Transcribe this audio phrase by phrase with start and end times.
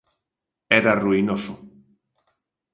[0.77, 1.53] Era ruinoso.